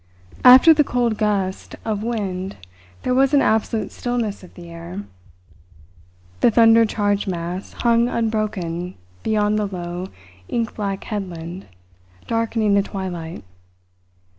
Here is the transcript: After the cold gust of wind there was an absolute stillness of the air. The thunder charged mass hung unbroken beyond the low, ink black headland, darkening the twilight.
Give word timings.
After 0.43 0.73
the 0.73 0.83
cold 0.83 1.19
gust 1.19 1.75
of 1.85 2.01
wind 2.01 2.57
there 3.03 3.13
was 3.13 3.35
an 3.35 3.41
absolute 3.43 3.91
stillness 3.91 4.41
of 4.43 4.55
the 4.55 4.67
air. 4.67 5.03
The 6.39 6.49
thunder 6.49 6.85
charged 6.85 7.27
mass 7.27 7.73
hung 7.73 8.09
unbroken 8.09 8.95
beyond 9.21 9.59
the 9.59 9.67
low, 9.67 10.07
ink 10.47 10.73
black 10.73 11.03
headland, 11.03 11.67
darkening 12.25 12.73
the 12.73 12.81
twilight. 12.81 13.43